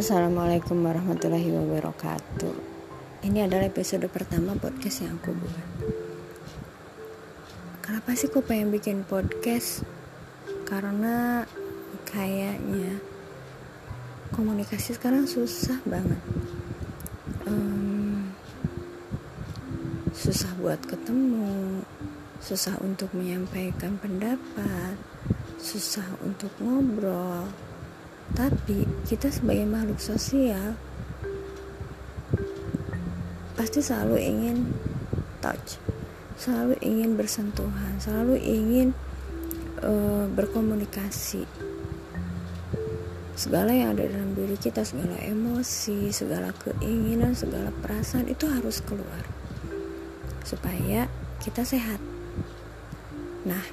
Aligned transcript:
Assalamualaikum 0.00 0.80
warahmatullahi 0.80 1.52
wabarakatuh. 1.52 2.56
Ini 3.20 3.44
adalah 3.44 3.68
episode 3.68 4.08
pertama 4.08 4.56
podcast 4.56 5.04
yang 5.04 5.20
aku 5.20 5.36
buat. 5.36 5.68
Kenapa 7.84 8.16
sih 8.16 8.32
kok 8.32 8.48
pengen 8.48 8.72
bikin 8.72 9.04
podcast? 9.04 9.84
Karena 10.64 11.44
kayaknya 12.08 12.96
komunikasi 14.32 14.96
sekarang 14.96 15.28
susah 15.28 15.76
banget. 15.84 16.24
Um, 17.44 18.32
susah 20.16 20.48
buat 20.64 20.80
ketemu, 20.80 21.84
susah 22.40 22.72
untuk 22.80 23.12
menyampaikan 23.12 24.00
pendapat, 24.00 24.96
susah 25.60 26.08
untuk 26.24 26.56
ngobrol 26.56 27.52
tapi 28.34 28.86
kita 29.06 29.28
sebagai 29.30 29.66
makhluk 29.66 29.98
sosial 29.98 30.78
pasti 33.58 33.84
selalu 33.84 34.16
ingin 34.16 34.56
touch, 35.44 35.76
selalu 36.40 36.74
ingin 36.80 37.16
bersentuhan, 37.16 38.00
selalu 38.00 38.40
ingin 38.40 38.96
uh, 39.84 40.24
berkomunikasi. 40.32 41.44
Segala 43.36 43.72
yang 43.72 43.96
ada 43.96 44.04
dalam 44.04 44.36
diri 44.36 44.56
kita, 44.60 44.84
segala 44.84 45.16
emosi, 45.24 46.12
segala 46.12 46.52
keinginan, 46.60 47.32
segala 47.32 47.72
perasaan 47.80 48.28
itu 48.28 48.44
harus 48.44 48.84
keluar 48.84 49.24
supaya 50.44 51.08
kita 51.40 51.64
sehat. 51.64 52.02
Nah, 53.48 53.64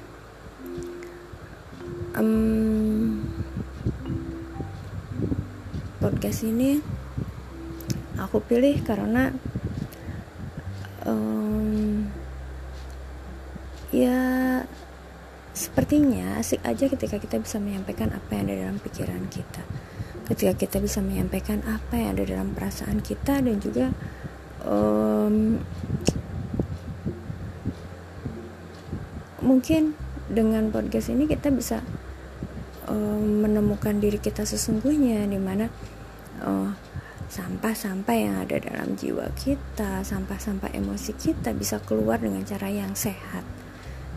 um, 2.16 2.77
podcast 6.18 6.50
ini 6.50 6.82
aku 8.18 8.42
pilih 8.42 8.82
karena 8.82 9.30
um, 11.06 12.10
ya 13.94 14.18
sepertinya 15.54 16.42
asik 16.42 16.58
aja 16.66 16.90
ketika 16.90 17.22
kita 17.22 17.38
bisa 17.38 17.62
menyampaikan 17.62 18.10
apa 18.10 18.34
yang 18.34 18.50
ada 18.50 18.54
dalam 18.66 18.78
pikiran 18.82 19.30
kita. 19.30 19.62
Ketika 20.26 20.58
kita 20.58 20.82
bisa 20.82 20.98
menyampaikan 20.98 21.62
apa 21.70 21.94
yang 21.94 22.18
ada 22.18 22.26
dalam 22.26 22.50
perasaan 22.50 22.98
kita 22.98 23.38
dan 23.38 23.62
juga 23.62 23.94
um, 24.66 25.62
mungkin 29.38 29.94
dengan 30.26 30.66
podcast 30.74 31.14
ini 31.14 31.30
kita 31.30 31.54
bisa 31.54 31.78
um, 32.90 33.46
menemukan 33.46 34.02
diri 34.02 34.18
kita 34.18 34.42
sesungguhnya 34.42 35.22
di 35.30 35.38
mana 35.38 35.70
uh, 36.42 36.70
sampah-sampah 37.28 38.16
yang 38.16 38.34
ada 38.40 38.56
dalam 38.56 38.96
jiwa 38.96 39.28
kita, 39.36 40.00
sampah-sampah 40.00 40.72
emosi 40.72 41.12
kita 41.12 41.52
bisa 41.52 41.76
keluar 41.84 42.16
dengan 42.16 42.40
cara 42.42 42.72
yang 42.72 42.96
sehat 42.96 43.44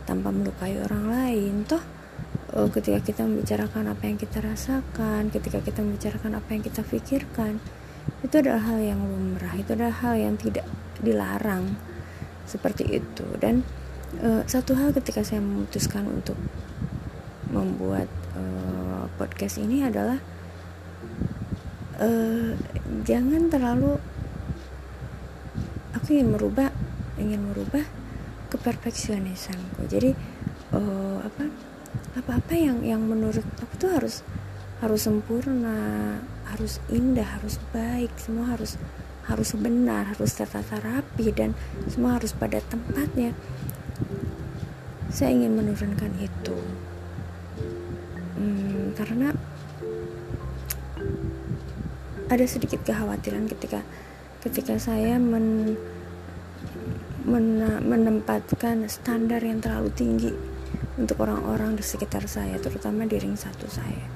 tanpa 0.08 0.32
melukai 0.32 0.80
orang 0.80 1.06
lain. 1.12 1.54
Toh 1.68 1.84
uh, 2.56 2.70
ketika 2.72 3.00
kita 3.04 3.22
membicarakan 3.28 3.92
apa 3.92 4.04
yang 4.08 4.18
kita 4.18 4.40
rasakan, 4.40 5.28
ketika 5.28 5.60
kita 5.60 5.84
membicarakan 5.84 6.40
apa 6.40 6.50
yang 6.56 6.64
kita 6.64 6.82
pikirkan, 6.88 7.60
itu 8.24 8.36
adalah 8.40 8.64
hal 8.64 8.80
yang 8.80 9.00
lumrah, 9.04 9.54
itu 9.60 9.76
adalah 9.76 9.96
hal 10.02 10.16
yang 10.18 10.36
tidak 10.40 10.66
dilarang 11.04 11.76
seperti 12.48 12.88
itu. 12.96 13.28
Dan 13.38 13.68
uh, 14.24 14.44
satu 14.48 14.76
hal 14.80 14.96
ketika 14.96 15.24
saya 15.24 15.44
memutuskan 15.44 16.08
untuk 16.08 16.40
membuat 17.52 18.08
uh, 18.40 19.12
podcast 19.20 19.60
ini 19.60 19.84
adalah 19.84 20.24
uh, 22.02 22.52
jangan 23.06 23.48
terlalu 23.48 24.02
aku 25.94 26.18
ingin 26.18 26.34
merubah 26.34 26.74
ingin 27.22 27.42
merubah 27.46 27.86
keperfeksionisanku 28.50 29.88
jadi 29.88 30.18
uh, 30.74 31.22
apa 31.24 31.48
apa 32.18 32.32
apa 32.42 32.54
yang 32.58 32.84
yang 32.84 33.06
menurut 33.06 33.46
aku 33.62 33.74
tuh 33.80 33.92
harus 33.94 34.26
harus 34.82 35.06
sempurna 35.06 36.18
harus 36.50 36.82
indah 36.90 37.40
harus 37.40 37.62
baik 37.72 38.12
semua 38.18 38.58
harus 38.58 38.76
harus 39.30 39.54
benar 39.54 40.10
harus 40.12 40.34
tertata 40.34 40.82
rapi 40.82 41.30
dan 41.32 41.54
semua 41.88 42.18
harus 42.18 42.34
pada 42.34 42.58
tempatnya. 42.68 43.32
Saya 45.12 45.36
ingin 45.36 45.54
menurunkan 45.56 46.12
itu. 46.18 46.58
Hmm, 48.40 48.96
karena 48.96 49.36
ada 52.32 52.46
sedikit 52.48 52.80
kekhawatiran 52.88 53.52
ketika 53.52 53.84
ketika 54.40 54.80
saya 54.80 55.20
men, 55.20 55.76
men, 57.28 57.62
menempatkan 57.84 58.88
standar 58.88 59.44
yang 59.44 59.60
terlalu 59.60 59.92
tinggi 59.92 60.32
untuk 60.96 61.20
orang-orang 61.22 61.76
di 61.76 61.84
sekitar 61.84 62.24
saya 62.26 62.56
terutama 62.58 63.04
di 63.04 63.20
ring 63.20 63.36
satu 63.36 63.68
saya. 63.68 64.08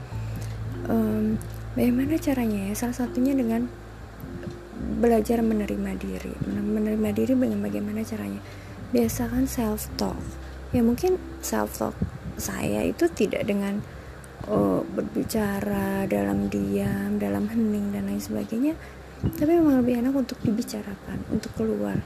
Um, 0.87 1.35
bagaimana 1.75 2.15
caranya 2.15 2.71
ya? 2.71 2.73
Salah 2.73 3.05
satunya 3.05 3.35
dengan 3.35 3.67
belajar 4.97 5.43
menerima 5.43 5.91
diri. 5.99 6.33
Menerima 6.47 7.09
diri 7.11 7.33
dengan 7.35 7.59
bagaimana 7.59 8.01
caranya? 8.01 8.39
Biasakan 8.95 9.43
self 9.45 9.91
talk 9.99 10.15
ya 10.75 10.83
mungkin 10.83 11.15
self 11.39 11.79
talk 11.79 11.95
saya 12.35 12.83
itu 12.83 13.07
tidak 13.07 13.47
dengan 13.47 13.79
oh, 14.49 14.81
berbicara 14.85 16.05
dalam 16.09 16.47
diam, 16.49 17.17
dalam 17.17 17.49
hening 17.49 17.93
dan 17.93 18.09
lain 18.09 18.21
sebagainya. 18.21 18.73
Tapi 19.25 19.51
memang 19.57 19.81
lebih 19.81 20.05
enak 20.05 20.13
untuk 20.13 20.37
dibicarakan, 20.45 21.23
untuk 21.33 21.51
keluar, 21.57 21.97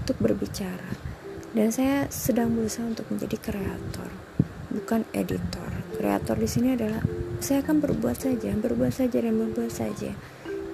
untuk 0.00 0.16
berbicara. 0.18 0.90
Dan 1.54 1.70
saya 1.70 2.10
sedang 2.10 2.50
berusaha 2.50 2.82
untuk 2.82 3.06
menjadi 3.14 3.38
kreator, 3.38 4.10
bukan 4.74 5.06
editor. 5.14 5.70
Kreator 5.94 6.34
di 6.34 6.48
sini 6.50 6.74
adalah 6.74 6.98
saya 7.38 7.62
akan 7.62 7.78
berbuat 7.78 8.18
saja, 8.18 8.50
berbuat 8.58 8.90
saja 8.90 9.18
dan 9.22 9.38
berbuat 9.38 9.70
saja. 9.70 10.10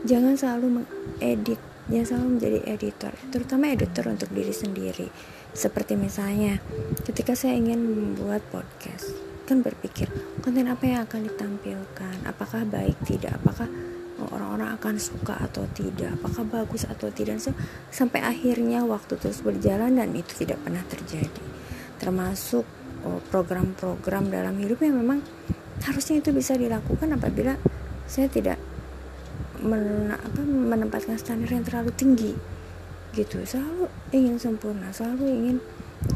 Jangan 0.09 0.41
selalu 0.41 0.81
mengedit, 0.81 1.61
jangan 1.93 2.07
selalu 2.09 2.29
menjadi 2.41 2.59
editor, 2.65 3.13
terutama 3.29 3.69
editor 3.69 4.09
untuk 4.09 4.33
diri 4.33 4.55
sendiri. 4.57 5.13
Seperti 5.53 6.01
misalnya, 6.01 6.65
ketika 7.05 7.37
saya 7.37 7.61
ingin 7.61 7.85
membuat 7.85 8.41
podcast, 8.49 9.30
kan 9.51 9.67
berpikir 9.67 10.07
konten 10.47 10.71
apa 10.71 10.87
yang 10.87 11.03
akan 11.03 11.27
ditampilkan? 11.27 12.17
Apakah 12.23 12.63
baik 12.63 12.95
tidak? 13.03 13.35
Apakah 13.43 13.67
orang-orang 14.31 14.79
akan 14.79 14.95
suka 15.03 15.35
atau 15.43 15.67
tidak? 15.75 16.15
Apakah 16.23 16.47
bagus 16.47 16.87
atau 16.87 17.11
tidak? 17.11 17.43
So, 17.43 17.51
sampai 17.91 18.23
akhirnya 18.23 18.87
waktu 18.87 19.19
terus 19.19 19.43
berjalan 19.43 19.99
dan 19.99 20.15
itu 20.15 20.47
tidak 20.47 20.63
pernah 20.63 20.87
terjadi. 20.87 21.43
Termasuk 21.99 22.63
oh, 23.03 23.19
program-program 23.35 24.31
dalam 24.31 24.55
hidup 24.63 24.79
yang 24.87 25.03
memang 25.03 25.19
harusnya 25.83 26.23
itu 26.23 26.31
bisa 26.31 26.55
dilakukan 26.55 27.11
apabila 27.19 27.59
saya 28.07 28.31
tidak 28.31 28.61
men, 29.59 30.15
apa, 30.15 30.41
menempatkan 30.47 31.19
standar 31.19 31.51
yang 31.51 31.67
terlalu 31.67 31.91
tinggi 31.99 32.33
gitu. 33.19 33.43
Selalu 33.43 33.91
ingin 34.15 34.39
sempurna 34.39 34.95
selalu 34.95 35.27
ingin 35.27 35.57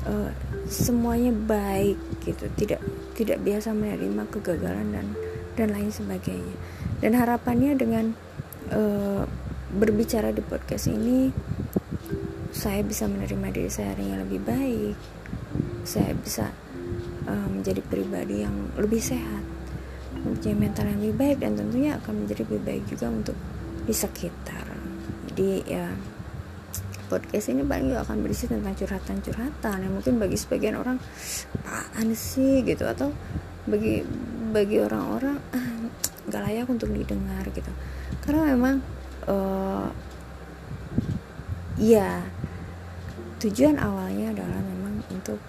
uh, 0.08 0.30
semuanya 0.68 1.32
baik 1.34 2.00
gitu 2.24 2.48
tidak 2.56 2.80
tidak 3.14 3.38
biasa 3.44 3.76
menerima 3.76 4.24
kegagalan 4.32 4.88
dan 4.92 5.06
dan 5.54 5.68
lain 5.70 5.90
sebagainya. 5.92 6.56
Dan 6.98 7.14
harapannya 7.14 7.78
dengan 7.78 8.16
uh, 8.74 9.22
berbicara 9.74 10.30
di 10.34 10.42
podcast 10.42 10.90
ini 10.90 11.30
saya 12.54 12.80
bisa 12.86 13.10
menerima 13.10 13.50
diri 13.50 13.70
saya 13.70 13.94
yang 13.98 14.22
lebih 14.22 14.40
baik. 14.42 14.96
Saya 15.84 16.16
bisa 16.16 16.48
uh, 17.28 17.48
menjadi 17.50 17.84
pribadi 17.84 18.42
yang 18.42 18.72
lebih 18.78 19.02
sehat 19.02 19.54
mempunyai 20.24 20.56
mental 20.56 20.88
yang 20.88 21.00
lebih 21.04 21.16
baik 21.20 21.36
dan 21.44 21.52
tentunya 21.52 22.00
akan 22.00 22.24
menjadi 22.24 22.48
lebih 22.48 22.60
baik 22.64 22.82
juga 22.88 23.06
untuk 23.12 23.36
di 23.84 23.92
sekitar. 23.92 24.66
Jadi 25.28 25.50
ya 25.68 25.86
podcast 27.06 27.52
ini 27.52 27.62
paling 27.64 27.92
juga 27.92 28.02
akan 28.04 28.18
berisi 28.24 28.48
tentang 28.48 28.74
curhatan-curhatan 28.74 29.76
yang 29.84 29.92
mungkin 29.92 30.16
bagi 30.16 30.36
sebagian 30.36 30.76
orang 30.80 30.96
apaan 31.54 32.12
sih? 32.16 32.64
gitu. 32.64 32.84
Atau 32.84 33.12
bagi 33.68 34.04
bagi 34.52 34.78
orang-orang 34.80 35.36
ah, 35.52 35.68
gak 36.30 36.42
layak 36.44 36.68
untuk 36.68 36.90
didengar 36.90 37.44
gitu. 37.52 37.72
Karena 38.24 38.54
memang 38.54 38.80
uh, 39.28 39.88
ya 41.80 42.22
tujuan 43.42 43.76
awalnya 43.82 44.30
adalah 44.32 44.60
memang 44.62 45.04
untuk 45.10 45.40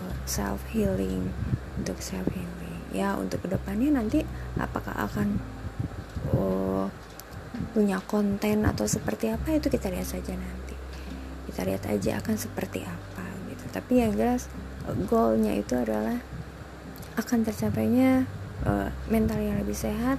eh, 0.00 0.16
self 0.24 0.62
healing 0.70 1.28
untuk 1.76 1.98
self 1.98 2.24
healing 2.30 2.80
ya 2.94 3.18
untuk 3.18 3.42
ke 3.42 3.48
depannya 3.50 3.90
nanti 3.98 4.22
apakah 4.54 4.94
akan 4.94 5.42
uh, 6.30 6.86
punya 7.74 7.98
konten 8.06 8.62
atau 8.62 8.86
seperti 8.86 9.34
apa 9.34 9.58
itu 9.58 9.66
kita 9.66 9.90
lihat 9.90 10.06
saja 10.06 10.32
nanti 10.38 10.73
kita 11.54 11.70
lihat 11.70 11.86
aja 11.86 12.18
akan 12.18 12.34
seperti 12.34 12.82
apa 12.82 13.22
gitu. 13.46 13.64
Tapi 13.70 14.02
yang 14.02 14.10
jelas 14.18 14.50
goalnya 15.06 15.54
itu 15.54 15.78
adalah 15.78 16.18
akan 17.14 17.46
tercapainya 17.46 18.26
uh, 18.66 18.90
mental 19.06 19.38
yang 19.38 19.62
lebih 19.62 19.78
sehat 19.78 20.18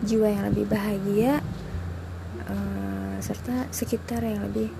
jiwa 0.00 0.32
yang 0.32 0.48
lebih 0.48 0.64
bahagia 0.64 1.44
uh, 2.48 3.20
serta 3.20 3.68
sekitar 3.68 4.24
yang 4.24 4.40
lebih 4.48 4.72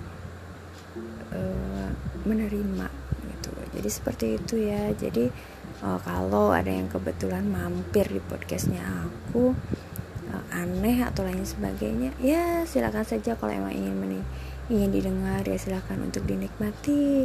uh, 1.37 1.93
menerima 2.25 2.89
gitu. 3.37 3.53
Jadi 3.77 3.89
seperti 3.93 4.27
itu 4.41 4.55
ya. 4.65 4.89
Jadi 4.97 5.29
uh, 5.85 6.01
kalau 6.01 6.57
ada 6.57 6.73
yang 6.73 6.89
kebetulan 6.89 7.45
mampir 7.45 8.09
di 8.09 8.25
podcastnya 8.25 8.81
aku 9.05 9.53
uh, 10.33 10.45
aneh 10.57 11.05
atau 11.05 11.25
lain 11.25 11.45
sebagainya 11.45 12.13
ya 12.21 12.65
silakan 12.65 13.05
saja 13.05 13.35
kalau 13.37 13.53
emang 13.53 13.75
ingin 13.75 13.97
mening 13.97 14.25
ingin 14.69 14.93
didengar 14.93 15.41
ya 15.49 15.57
silakan 15.57 16.09
untuk 16.09 16.29
dinikmati. 16.29 17.25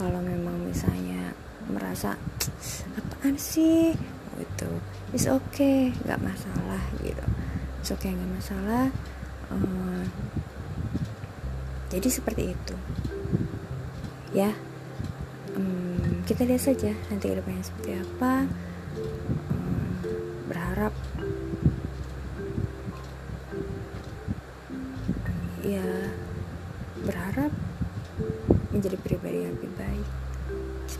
Kalau 0.00 0.24
memang 0.24 0.56
misalnya 0.64 1.36
merasa 1.68 2.16
apaan 2.96 3.36
sih? 3.36 3.92
Gitu. 4.40 4.70
It's 5.12 5.28
okay 5.28 5.92
nggak 6.04 6.20
masalah 6.24 6.82
gitu. 7.04 7.24
It's 7.80 7.92
okay 7.92 8.16
nggak 8.16 8.32
masalah. 8.40 8.88
Uh, 9.52 10.04
jadi 11.92 12.08
seperti 12.08 12.56
itu. 12.56 12.76
Ya. 14.32 14.52
Um, 15.56 16.24
kita 16.28 16.44
lihat 16.44 16.62
saja 16.62 16.92
nanti 17.08 17.32
ke 17.32 17.36
depannya 17.36 17.64
seperti 17.64 17.90
apa. 18.00 18.48
Um, 19.52 19.92
berharap 20.48 20.92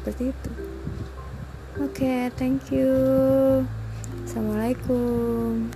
seperti 0.08 0.32
itu. 0.32 0.50
Oke 1.84 2.00
okay, 2.00 2.20
thank 2.40 2.72
you. 2.72 2.88
Assalamualaikum 4.24 5.68